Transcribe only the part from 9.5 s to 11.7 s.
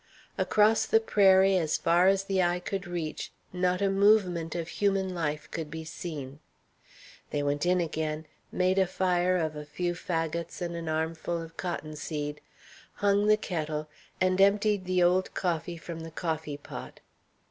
a few fagots and an armful of